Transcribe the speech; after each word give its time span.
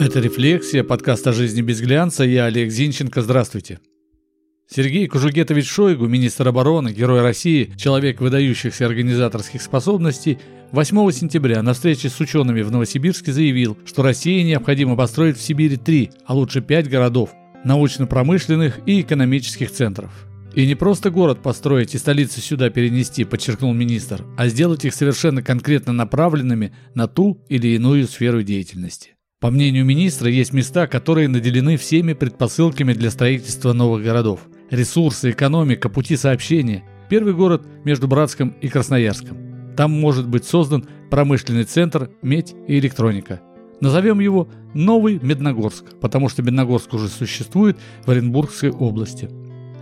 Это 0.00 0.20
«Рефлексия», 0.20 0.84
подкаст 0.84 1.26
о 1.26 1.32
жизни 1.32 1.60
без 1.60 1.80
глянца. 1.80 2.22
Я 2.22 2.44
Олег 2.44 2.70
Зинченко. 2.70 3.20
Здравствуйте. 3.20 3.80
Сергей 4.70 5.08
Кужугетович 5.08 5.68
Шойгу, 5.68 6.06
министр 6.06 6.46
обороны, 6.46 6.92
герой 6.92 7.20
России, 7.20 7.72
человек 7.76 8.20
выдающихся 8.20 8.86
организаторских 8.86 9.60
способностей, 9.60 10.38
8 10.70 11.10
сентября 11.10 11.62
на 11.64 11.72
встрече 11.72 12.10
с 12.10 12.20
учеными 12.20 12.62
в 12.62 12.70
Новосибирске 12.70 13.32
заявил, 13.32 13.76
что 13.84 14.04
России 14.04 14.40
необходимо 14.42 14.94
построить 14.94 15.36
в 15.36 15.42
Сибири 15.42 15.76
три, 15.76 16.12
а 16.26 16.34
лучше 16.34 16.60
пять 16.60 16.88
городов– 16.88 17.30
научно-промышленных 17.64 18.78
и 18.86 19.00
экономических 19.00 19.72
центров. 19.72 20.12
И 20.54 20.64
не 20.64 20.76
просто 20.76 21.10
город 21.10 21.42
построить 21.42 21.96
и 21.96 21.98
столицу 21.98 22.40
сюда 22.40 22.70
перенести, 22.70 23.24
подчеркнул 23.24 23.74
министр, 23.74 24.24
а 24.36 24.46
сделать 24.46 24.84
их 24.84 24.94
совершенно 24.94 25.42
конкретно 25.42 25.92
направленными 25.92 26.72
на 26.94 27.08
ту 27.08 27.44
или 27.48 27.74
иную 27.74 28.06
сферу 28.06 28.44
деятельности. 28.44 29.17
По 29.40 29.52
мнению 29.52 29.84
министра, 29.84 30.28
есть 30.28 30.52
места, 30.52 30.88
которые 30.88 31.28
наделены 31.28 31.76
всеми 31.76 32.12
предпосылками 32.12 32.92
для 32.92 33.08
строительства 33.08 33.72
новых 33.72 34.02
городов. 34.02 34.40
Ресурсы, 34.68 35.30
экономика, 35.30 35.88
пути 35.88 36.16
сообщения. 36.16 36.82
Первый 37.08 37.34
город 37.34 37.64
между 37.84 38.08
Братском 38.08 38.48
и 38.60 38.66
Красноярском. 38.66 39.74
Там 39.76 39.92
может 39.92 40.26
быть 40.26 40.44
создан 40.44 40.88
промышленный 41.08 41.62
центр, 41.62 42.10
медь 42.20 42.56
и 42.66 42.80
электроника. 42.80 43.40
Назовем 43.80 44.18
его 44.18 44.48
Новый 44.74 45.20
Медногорск, 45.22 45.84
потому 46.00 46.28
что 46.28 46.42
Медногорск 46.42 46.92
уже 46.94 47.06
существует 47.06 47.78
в 48.04 48.10
Оренбургской 48.10 48.70
области. 48.70 49.30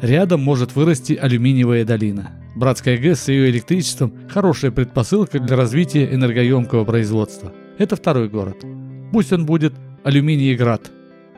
Рядом 0.02 0.42
может 0.42 0.76
вырасти 0.76 1.14
алюминиевая 1.14 1.86
долина. 1.86 2.32
Братская 2.56 2.98
ГЭС 2.98 3.20
с 3.20 3.28
ее 3.28 3.48
электричеством– 3.48 4.12
хорошая 4.28 4.70
предпосылка 4.70 5.40
для 5.40 5.56
развития 5.56 6.12
энергоемкого 6.12 6.84
производства. 6.84 7.54
Это 7.78 7.96
второй 7.96 8.28
город. 8.28 8.75
Пусть 9.12 9.32
он 9.32 9.46
будет 9.46 9.74
Алюминиеград. 10.04 10.90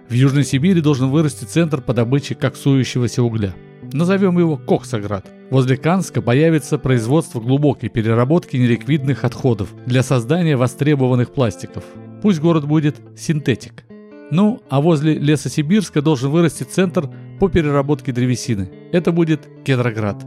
В 0.09 0.13
Южной 0.13 0.45
Сибири 0.45 0.81
должен 0.81 1.11
вырасти 1.11 1.45
центр 1.45 1.83
по 1.83 1.93
добыче 1.93 2.35
коксующегося 2.35 3.23
угля. 3.23 3.55
Назовем 3.93 4.39
его 4.39 4.57
Коксоград. 4.57 5.27
Возле 5.51 5.77
Канска 5.77 6.21
появится 6.21 6.79
производство 6.79 7.41
глубокой 7.41 7.89
переработки 7.89 8.57
неликвидных 8.57 9.25
отходов 9.25 9.75
для 9.87 10.03
создания 10.03 10.57
востребованных 10.57 11.33
пластиков. 11.33 11.85
Пусть 12.23 12.41
город 12.41 12.67
будет 12.67 12.97
синтетик. 13.17 13.85
Ну, 14.31 14.61
а 14.69 14.81
возле 14.81 15.15
Лесосибирска 15.15 16.03
должен 16.03 16.31
вырасти 16.31 16.65
центр 16.65 17.09
по 17.41 17.49
переработке 17.49 18.13
древесины. 18.13 18.71
Это 18.93 19.13
будет 19.13 19.49
Кедроград. 19.65 20.23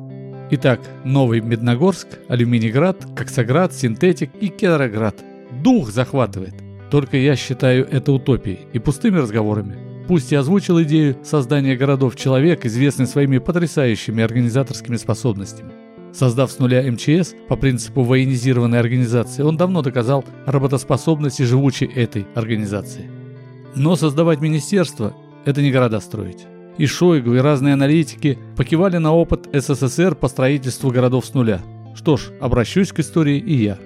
Итак, 0.52 0.82
Новый 1.06 1.42
Медногорск, 1.42 2.08
Алюминиград, 2.28 3.06
Коксоград, 3.16 3.74
Синтетик 3.74 4.32
и 4.42 4.48
Кедроград. 4.48 5.16
Дух 5.64 5.90
захватывает. 5.92 6.56
Только 6.92 7.16
я 7.16 7.38
считаю 7.38 7.88
это 7.90 8.12
утопией 8.12 8.68
и 8.74 8.80
пустыми 8.80 9.18
разговорами. 9.18 9.78
Пусть 10.10 10.34
и 10.34 10.36
озвучил 10.36 10.82
идею 10.84 11.16
создания 11.24 11.78
городов 11.78 12.18
человек, 12.18 12.66
известный 12.66 13.08
своими 13.08 13.38
потрясающими 13.38 14.22
организаторскими 14.22 14.98
способностями. 14.98 15.72
Создав 16.12 16.52
с 16.52 16.60
нуля 16.60 16.84
МЧС 16.92 17.34
по 17.48 17.56
принципу 17.56 18.04
военизированной 18.04 18.80
организации, 18.80 19.42
он 19.42 19.56
давно 19.56 19.82
доказал 19.82 20.26
работоспособность 20.46 21.40
и 21.40 21.46
живучей 21.46 21.88
этой 21.88 22.28
организации. 22.36 23.10
Но 23.74 23.96
создавать 23.96 24.42
министерство– 24.42 25.16
это 25.46 25.62
не 25.62 25.72
города 25.72 26.02
строить. 26.02 26.46
И 26.78 26.88
Шойгу, 26.88 27.36
и 27.36 27.40
разные 27.40 27.76
аналитики 27.76 28.38
покивали 28.58 28.98
на 28.98 29.14
опыт 29.14 29.48
СССР 29.54 30.16
по 30.16 30.28
строительству 30.28 30.92
городов 30.92 31.26
с 31.26 31.34
нуля. 31.34 31.62
Что 31.96 32.18
ж, 32.18 32.32
обращусь 32.42 32.92
к 32.92 33.00
истории 33.00 33.38
и 33.38 33.56
я. 33.64 33.78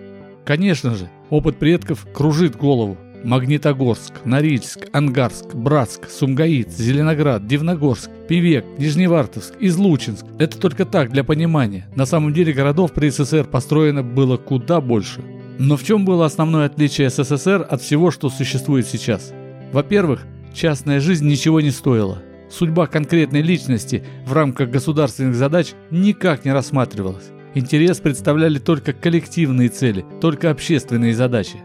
Конечно 0.43 0.95
же, 0.95 1.09
опыт 1.29 1.57
предков 1.57 2.05
кружит 2.13 2.55
голову. 2.55 2.97
Магнитогорск, 3.23 4.13
Норильск, 4.23 4.87
Ангарск, 4.93 5.55
Братск, 5.55 6.07
Сумгаит, 6.09 6.71
Зеленоград, 6.71 7.47
Дивногорск, 7.47 8.11
Певек, 8.27 8.65
Нижневартовск, 8.77 9.55
Излучинск. 9.59 10.25
Это 10.37 10.59
только 10.59 10.85
так, 10.85 11.11
для 11.11 11.23
понимания. 11.23 11.87
На 11.95 12.05
самом 12.05 12.33
деле 12.33 12.53
городов 12.53 12.93
при 12.93 13.09
СССР 13.09 13.45
построено 13.45 14.03
было 14.03 14.37
куда 14.37 14.79
больше. 14.79 15.21
Но 15.57 15.75
в 15.75 15.83
чем 15.83 16.05
было 16.05 16.27
основное 16.27 16.67
отличие 16.67 17.09
СССР 17.09 17.65
от 17.67 17.81
всего, 17.81 18.11
что 18.11 18.29
существует 18.29 18.85
сейчас? 18.85 19.33
Во-первых, 19.71 20.21
частная 20.53 20.99
жизнь 20.99 21.27
ничего 21.27 21.61
не 21.61 21.71
стоила. 21.71 22.21
Судьба 22.51 22.85
конкретной 22.85 23.41
личности 23.41 24.03
в 24.27 24.33
рамках 24.33 24.69
государственных 24.69 25.35
задач 25.35 25.73
никак 25.89 26.45
не 26.45 26.51
рассматривалась. 26.51 27.31
Интерес 27.55 27.99
представляли 28.01 28.59
только 28.59 28.91
коллективные 28.91 29.69
цели, 29.69 30.05
только 30.19 30.51
общественные 30.51 31.15
задачи. 31.15 31.57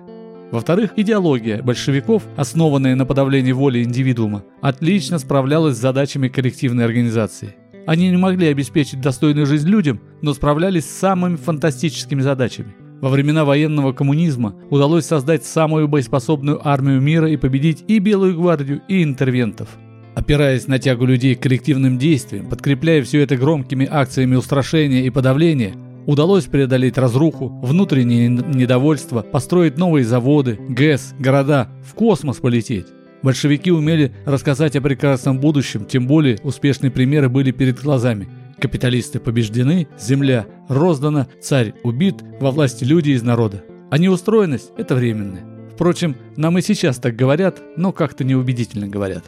Во-вторых, 0.52 0.92
идеология 0.94 1.62
большевиков, 1.62 2.22
основанная 2.36 2.94
на 2.94 3.04
подавлении 3.04 3.50
воли 3.50 3.82
индивидуума, 3.82 4.44
отлично 4.62 5.18
справлялась 5.18 5.76
с 5.76 5.80
задачами 5.80 6.28
коллективной 6.28 6.84
организации. 6.84 7.56
Они 7.88 8.08
не 8.08 8.16
могли 8.16 8.46
обеспечить 8.46 9.00
достойную 9.00 9.46
жизнь 9.46 9.68
людям, 9.68 10.00
но 10.22 10.32
справлялись 10.32 10.84
с 10.84 10.98
самыми 10.98 11.34
фантастическими 11.34 12.20
задачами. 12.20 12.72
Во 13.00 13.08
времена 13.08 13.44
военного 13.44 13.92
коммунизма 13.92 14.54
удалось 14.70 15.06
создать 15.06 15.44
самую 15.44 15.88
боеспособную 15.88 16.66
армию 16.68 17.00
мира 17.00 17.28
и 17.28 17.36
победить 17.36 17.82
и 17.88 17.98
Белую 17.98 18.36
гвардию, 18.36 18.82
и 18.86 19.02
интервентов. 19.02 19.68
Опираясь 20.14 20.66
на 20.66 20.78
тягу 20.78 21.06
людей 21.06 21.34
к 21.34 21.42
коллективным 21.42 21.98
действиям, 21.98 22.48
подкрепляя 22.48 23.02
все 23.02 23.20
это 23.20 23.36
громкими 23.36 23.88
акциями 23.90 24.36
устрашения 24.36 25.02
и 25.02 25.10
подавления, 25.10 25.74
удалось 26.06 26.44
преодолеть 26.44 26.98
разруху, 26.98 27.48
внутреннее 27.62 28.28
недовольство, 28.28 29.22
построить 29.22 29.78
новые 29.78 30.04
заводы, 30.04 30.58
ГЭС, 30.68 31.14
города, 31.18 31.68
в 31.82 31.94
космос 31.94 32.38
полететь. 32.38 32.86
Большевики 33.22 33.70
умели 33.70 34.12
рассказать 34.24 34.76
о 34.76 34.80
прекрасном 34.80 35.38
будущем, 35.38 35.84
тем 35.84 36.06
более 36.06 36.38
успешные 36.42 36.90
примеры 36.90 37.28
были 37.28 37.50
перед 37.50 37.80
глазами. 37.80 38.28
Капиталисты 38.58 39.20
побеждены, 39.20 39.88
земля 39.98 40.46
роздана, 40.68 41.28
царь 41.40 41.74
убит, 41.82 42.16
во 42.40 42.50
власти 42.50 42.84
люди 42.84 43.10
из 43.10 43.22
народа. 43.22 43.62
А 43.90 43.98
неустроенность– 43.98 44.72
это 44.76 44.94
временное. 44.94 45.44
Впрочем, 45.74 46.16
нам 46.36 46.58
и 46.58 46.62
сейчас 46.62 46.98
так 46.98 47.16
говорят, 47.16 47.60
но 47.76 47.92
как-то 47.92 48.24
неубедительно 48.24 48.86
говорят. 48.88 49.24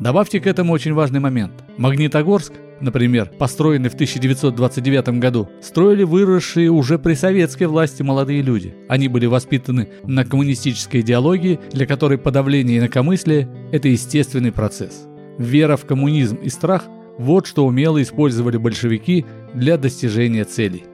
Добавьте 0.00 0.38
к 0.38 0.46
этому 0.46 0.72
очень 0.72 0.94
важный 0.94 1.18
момент. 1.18 1.52
Магнитогорск, 1.76 2.52
например, 2.80 3.32
построенный 3.36 3.88
в 3.88 3.94
1929 3.94 5.08
году, 5.18 5.48
строили 5.60 6.04
выросшие 6.04 6.70
уже 6.70 6.98
при 6.98 7.14
советской 7.14 7.64
власти 7.64 8.02
молодые 8.02 8.42
люди. 8.42 8.76
Они 8.88 9.08
были 9.08 9.26
воспитаны 9.26 9.88
на 10.04 10.24
коммунистической 10.24 11.00
идеологии, 11.00 11.58
для 11.72 11.86
которой 11.86 12.16
подавление 12.16 12.78
инакомыслия– 12.78 13.48
это 13.72 13.88
естественный 13.88 14.52
процесс. 14.52 15.06
Вера 15.36 15.76
в 15.76 15.84
коммунизм 15.84 16.36
и 16.36 16.48
страх– 16.48 16.84
вот 17.18 17.48
что 17.48 17.66
умело 17.66 18.00
использовали 18.00 18.56
большевики 18.56 19.26
для 19.52 19.76
достижения 19.76 20.44
целей. 20.44 20.84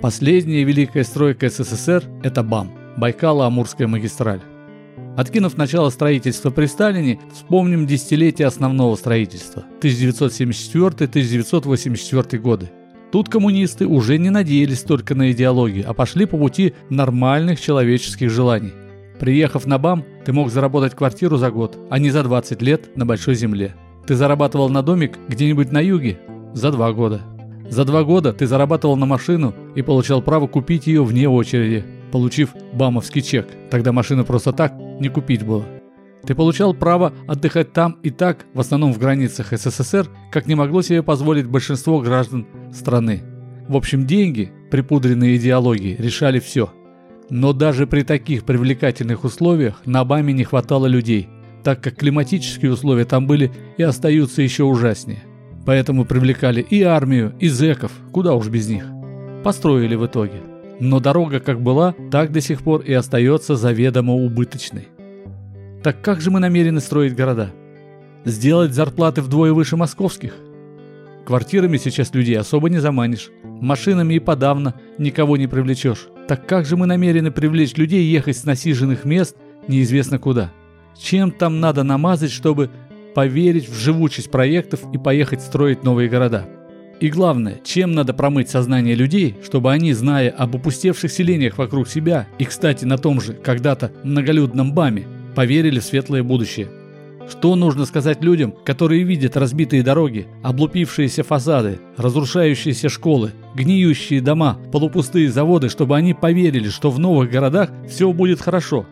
Последняя 0.00 0.62
великая 0.62 1.02
стройка 1.02 1.48
СССР– 1.48 2.04
это 2.22 2.44
БАМ– 2.44 2.70
Байкало-Амурская 2.96 3.88
магистраль. 3.88 4.40
Откинув 5.16 5.58
начало 5.58 5.90
строительства 5.90 6.50
при 6.50 6.66
Сталине, 6.66 7.20
вспомним 7.32 7.86
десятилетие 7.86 8.48
основного 8.48 8.96
строительства 8.96 9.64
1974-1984 9.82 12.38
годы. 12.38 12.70
Тут 13.12 13.28
коммунисты 13.28 13.86
уже 13.86 14.16
не 14.16 14.30
надеялись 14.30 14.80
только 14.80 15.14
на 15.14 15.32
идеологию, 15.32 15.84
а 15.86 15.92
пошли 15.92 16.24
по 16.24 16.38
пути 16.38 16.72
нормальных 16.88 17.60
человеческих 17.60 18.30
желаний. 18.30 18.72
Приехав 19.20 19.66
на 19.66 19.78
БАМ, 19.78 20.02
ты 20.24 20.32
мог 20.32 20.50
заработать 20.50 20.94
квартиру 20.94 21.36
за 21.36 21.50
год, 21.50 21.76
а 21.90 21.98
не 21.98 22.10
за 22.10 22.22
20 22.22 22.62
лет 22.62 22.96
на 22.96 23.04
большой 23.04 23.34
земле. 23.34 23.74
Ты 24.06 24.14
зарабатывал 24.14 24.70
на 24.70 24.82
домик 24.82 25.18
где-нибудь 25.28 25.72
на 25.72 25.80
юге 25.80 26.20
за 26.54 26.72
два 26.72 26.94
года. 26.94 27.20
За 27.68 27.84
два 27.84 28.02
года 28.02 28.32
ты 28.32 28.46
зарабатывал 28.46 28.96
на 28.96 29.04
машину 29.04 29.54
и 29.74 29.82
получал 29.82 30.22
право 30.22 30.46
купить 30.46 30.86
ее 30.86 31.04
вне 31.04 31.28
очереди, 31.28 31.84
получив 32.12 32.54
бамовский 32.72 33.22
чек. 33.22 33.48
Тогда 33.70 33.90
машину 33.90 34.24
просто 34.24 34.52
так 34.52 34.74
не 35.00 35.08
купить 35.08 35.44
было. 35.44 35.64
Ты 36.24 36.36
получал 36.36 36.72
право 36.72 37.12
отдыхать 37.26 37.72
там 37.72 37.98
и 38.04 38.10
так, 38.10 38.46
в 38.54 38.60
основном 38.60 38.92
в 38.92 38.98
границах 38.98 39.48
СССР, 39.50 40.06
как 40.30 40.46
не 40.46 40.54
могло 40.54 40.82
себе 40.82 41.02
позволить 41.02 41.46
большинство 41.46 42.00
граждан 42.00 42.46
страны. 42.72 43.22
В 43.68 43.76
общем, 43.76 44.06
деньги, 44.06 44.52
припудренные 44.70 45.36
идеологией, 45.36 45.96
решали 45.96 46.38
все. 46.38 46.72
Но 47.28 47.52
даже 47.52 47.86
при 47.86 48.02
таких 48.02 48.44
привлекательных 48.44 49.24
условиях 49.24 49.82
на 49.84 50.04
БАМе 50.04 50.32
не 50.32 50.44
хватало 50.44 50.86
людей, 50.86 51.28
так 51.64 51.82
как 51.82 51.96
климатические 51.96 52.72
условия 52.72 53.04
там 53.04 53.26
были 53.26 53.50
и 53.78 53.82
остаются 53.82 54.42
еще 54.42 54.62
ужаснее. 54.64 55.24
Поэтому 55.64 56.04
привлекали 56.04 56.60
и 56.60 56.82
армию, 56.82 57.34
и 57.40 57.48
зэков, 57.48 57.92
куда 58.12 58.34
уж 58.34 58.48
без 58.48 58.68
них. 58.68 58.84
Построили 59.42 59.96
в 59.96 60.06
итоге– 60.06 60.42
но 60.80 61.00
дорога 61.00 61.40
как 61.40 61.60
была, 61.60 61.94
так 62.10 62.32
до 62.32 62.40
сих 62.40 62.62
пор 62.62 62.80
и 62.80 62.92
остается 62.92 63.56
заведомо 63.56 64.14
убыточной. 64.14 64.88
Так 65.82 66.00
как 66.00 66.20
же 66.20 66.30
мы 66.30 66.40
намерены 66.40 66.80
строить 66.80 67.16
города? 67.16 67.50
Сделать 68.24 68.72
зарплаты 68.72 69.20
вдвое 69.20 69.52
выше 69.52 69.76
московских? 69.76 70.34
Квартирами 71.26 71.76
сейчас 71.76 72.14
людей 72.14 72.36
особо 72.36 72.68
не 72.68 72.78
заманишь. 72.78 73.30
Машинами 73.42 74.14
и 74.14 74.20
подавно 74.20 74.74
никого 74.98 75.36
не 75.36 75.46
привлечешь. 75.46 76.08
Так 76.28 76.46
как 76.46 76.66
же 76.66 76.76
мы 76.76 76.86
намерены 76.86 77.30
привлечь 77.30 77.76
людей 77.76 78.04
ехать 78.04 78.36
с 78.36 78.44
насиженных 78.44 79.04
мест 79.04 79.36
неизвестно 79.68 80.18
куда? 80.18 80.52
Чем 80.98 81.30
там 81.30 81.60
надо 81.60 81.82
намазать, 81.82 82.30
чтобы 82.30 82.70
поверить 83.14 83.68
в 83.68 83.74
живучесть 83.74 84.30
проектов 84.30 84.80
и 84.92 84.98
поехать 84.98 85.42
строить 85.42 85.84
новые 85.84 86.08
города? 86.08 86.46
И 87.02 87.10
главное, 87.10 87.58
чем 87.64 87.94
надо 87.94 88.14
промыть 88.14 88.48
сознание 88.48 88.94
людей, 88.94 89.34
чтобы 89.44 89.72
они, 89.72 89.92
зная 89.92 90.30
об 90.30 90.54
опустевших 90.54 91.10
селениях 91.10 91.58
вокруг 91.58 91.88
себя 91.88 92.28
и, 92.38 92.44
кстати, 92.44 92.84
на 92.84 92.96
том 92.96 93.20
же 93.20 93.32
когда-то 93.32 93.90
многолюдном 94.04 94.72
БАМе, 94.72 95.08
поверили 95.34 95.80
в 95.80 95.82
светлое 95.82 96.22
будущее? 96.22 96.68
Что 97.28 97.56
нужно 97.56 97.86
сказать 97.86 98.22
людям, 98.22 98.54
которые 98.64 99.02
видят 99.02 99.36
разбитые 99.36 99.82
дороги, 99.82 100.28
облупившиеся 100.44 101.24
фасады, 101.24 101.80
разрушающиеся 101.96 102.88
школы, 102.88 103.32
гниющие 103.56 104.20
дома, 104.20 104.58
полупустые 104.70 105.28
заводы, 105.28 105.70
чтобы 105.70 105.96
они 105.96 106.14
поверили, 106.14 106.68
что 106.68 106.88
в 106.88 107.00
новых 107.00 107.32
городах 107.32 107.72
все 107.88 108.12
будет 108.12 108.40
хорошо? 108.40 108.86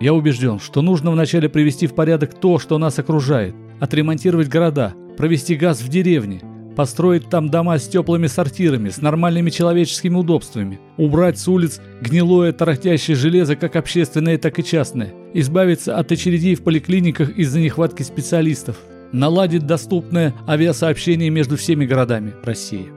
Я 0.00 0.12
убежден, 0.12 0.60
что 0.60 0.82
нужно 0.82 1.10
вначале 1.12 1.48
привести 1.48 1.86
в 1.86 1.94
порядок 1.94 2.38
то, 2.38 2.58
что 2.58 2.76
нас 2.76 2.98
окружает, 2.98 3.54
отремонтировать 3.80 4.48
города, 4.48 4.92
провести 5.16 5.54
газ 5.54 5.80
в 5.80 5.88
деревне, 5.88 6.42
построить 6.74 7.28
там 7.28 7.48
дома 7.48 7.78
с 7.78 7.88
теплыми 7.88 8.26
сортирами, 8.26 8.90
с 8.90 9.00
нормальными 9.00 9.50
человеческими 9.50 10.16
удобствами, 10.16 10.80
убрать 10.96 11.38
с 11.38 11.48
улиц 11.48 11.80
гнилое 12.00 12.52
тарахтящее 12.52 13.16
железо 13.16 13.56
как 13.56 13.76
общественное, 13.76 14.38
так 14.38 14.58
и 14.58 14.64
частное, 14.64 15.12
избавиться 15.32 15.96
от 15.96 16.12
очередей 16.12 16.54
в 16.54 16.62
поликлиниках 16.62 17.30
из-за 17.30 17.60
нехватки 17.60 18.02
специалистов, 18.02 18.76
наладить 19.12 19.66
доступное 19.66 20.34
авиасообщение 20.48 21.30
между 21.30 21.56
всеми 21.56 21.86
городами 21.86 22.34
России. 22.42 22.88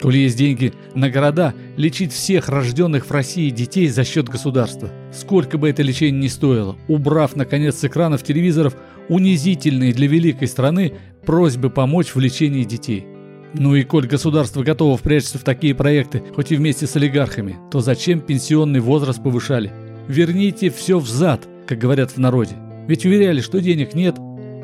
Коли 0.00 0.18
есть 0.18 0.38
деньги 0.38 0.72
на 0.94 1.10
города, 1.10 1.54
лечить 1.76 2.12
всех 2.12 2.48
рожденных 2.48 3.06
в 3.06 3.10
России 3.10 3.50
детей 3.50 3.86
за 3.88 4.04
счет 4.04 4.28
государства. 4.28 4.90
Сколько 5.12 5.58
бы 5.58 5.68
это 5.68 5.82
лечение 5.82 6.22
ни 6.22 6.28
стоило, 6.28 6.76
убрав, 6.88 7.36
наконец, 7.36 7.76
с 7.76 7.84
экранов 7.84 8.22
телевизоров 8.22 8.76
унизительные 9.08 9.92
для 9.92 10.08
великой 10.08 10.48
страны 10.48 10.94
просьбы 11.26 11.68
помочь 11.68 12.14
в 12.14 12.18
лечении 12.18 12.64
детей. 12.64 13.06
Ну 13.54 13.74
и 13.74 13.82
коль 13.82 14.06
государство 14.06 14.62
готово 14.62 14.96
впрячься 14.96 15.38
в 15.38 15.42
такие 15.42 15.74
проекты, 15.74 16.22
хоть 16.34 16.52
и 16.52 16.56
вместе 16.56 16.86
с 16.86 16.94
олигархами, 16.96 17.56
то 17.70 17.80
зачем 17.80 18.20
пенсионный 18.20 18.80
возраст 18.80 19.22
повышали? 19.22 19.72
Верните 20.06 20.70
все 20.70 20.98
взад, 20.98 21.48
как 21.66 21.78
говорят 21.78 22.12
в 22.12 22.18
народе. 22.18 22.54
Ведь 22.86 23.04
уверяли, 23.04 23.40
что 23.40 23.60
денег 23.60 23.94
нет. 23.94 24.16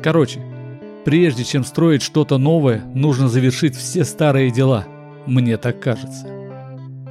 Короче, 0.03 0.41
прежде 1.05 1.43
чем 1.43 1.65
строить 1.65 2.01
что-то 2.01 2.37
новое, 2.37 2.83
нужно 2.93 3.27
завершить 3.27 3.75
все 3.75 4.03
старые 4.03 4.51
дела. 4.51 4.85
Мне 5.25 5.57
так 5.57 5.81
кажется. 5.81 6.27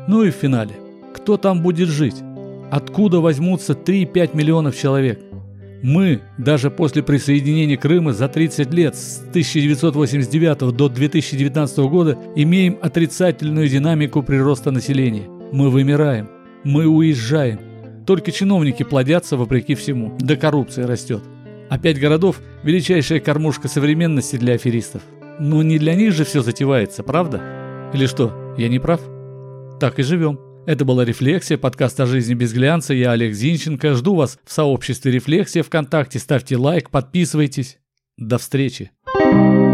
Ну 0.08 0.23
и 0.23 0.31
в 0.31 0.34
финале. 0.34 0.75
Кто 1.14 1.37
там 1.37 1.62
будет 1.62 1.88
жить? 1.88 2.17
Откуда 2.70 3.20
возьмутся 3.20 3.75
3-5 3.75 4.37
миллионов 4.37 4.76
человек? 4.76 5.20
Мы, 5.82 6.23
даже 6.38 6.70
после 6.70 7.02
присоединения 7.02 7.76
Крыма 7.76 8.12
за 8.12 8.28
30 8.28 8.73
лет 8.73 8.96
с 8.96 9.20
1989 9.31 10.75
до 10.75 10.88
2019 10.88 11.78
года, 11.78 12.19
имеем 12.34 12.78
отрицательную 12.81 13.69
динамику 13.69 14.23
прироста 14.23 14.70
населения. 14.70 15.28
Мы 15.52 15.70
вымираем, 15.70 16.28
мы 16.64 16.87
уезжаем. 16.87 17.61
Только 18.06 18.32
чиновники 18.32 18.82
плодятся 18.82 19.37
вопреки 19.37 19.75
всему, 19.75 20.17
да 20.19 20.37
коррупция 20.37 20.87
растет. 20.87 21.23
А 21.69 21.78
пять 21.78 22.00
городов– 22.00 22.40
величайшая 22.62 23.20
кормушка 23.20 23.69
современности 23.69 24.37
для 24.37 24.55
аферистов. 24.55 25.02
Но 25.38 25.62
не 25.62 25.78
для 25.78 25.94
них 25.94 26.12
же 26.12 26.25
все 26.25 26.43
затевается, 26.43 27.02
правда? 27.02 27.43
Или 27.93 28.06
что, 28.06 28.55
я 28.56 28.69
не 28.69 28.78
прав? 28.78 29.00
Так 29.81 29.99
и 29.99 30.02
живем. 30.02 30.38
Это 30.67 30.85
была 30.85 31.05
«Рефлексия», 31.05 31.59
подкаст 31.59 32.01
о 32.01 32.07
жизни 32.07 32.35
без 32.35 32.53
глянца. 32.53 32.93
Я 32.93 33.13
Олег 33.13 33.35
Зинченко. 33.35 33.95
Жду 33.95 34.17
вас 34.17 34.37
в 34.45 34.53
сообществе 34.53 35.13
«Рефлексия» 35.13 35.63
ВКонтакте. 35.63 36.19
Ставьте 36.19 36.57
лайк, 36.57 36.91
подписывайтесь. 36.91 37.79
До 38.17 38.37
встречи. 38.37 38.91
thank 39.17 39.61
you 39.61 39.66